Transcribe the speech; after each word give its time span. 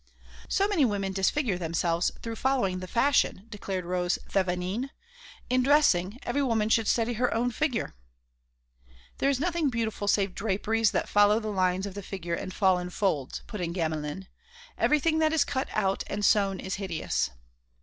"So 0.49 0.67
many 0.67 0.83
women 0.83 1.13
disfigure 1.13 1.59
themselves 1.59 2.09
through 2.23 2.37
following 2.37 2.79
the 2.79 2.87
fashion!" 2.87 3.45
declared 3.49 3.85
Rose 3.85 4.17
Thévenin. 4.27 4.89
"In 5.47 5.61
dressing 5.61 6.17
every 6.23 6.41
woman 6.41 6.69
should 6.69 6.87
study 6.87 7.13
her 7.13 7.31
own 7.31 7.51
figure." 7.51 7.93
"There 9.19 9.29
is 9.29 9.39
nothing 9.39 9.69
beautiful 9.69 10.07
save 10.07 10.33
draperies 10.33 10.89
that 10.89 11.07
follow 11.07 11.39
the 11.39 11.49
lines 11.49 11.85
of 11.85 11.93
the 11.93 12.01
figure 12.01 12.33
and 12.33 12.51
fall 12.51 12.79
in 12.79 12.89
folds," 12.89 13.43
put 13.45 13.61
in 13.61 13.73
Gamelin. 13.73 14.27
"Everything 14.75 15.19
that 15.19 15.33
is 15.33 15.43
cut 15.45 15.67
out 15.71 16.03
and 16.07 16.25
sewn 16.25 16.59
is 16.59 16.77
hideous." 16.81 17.29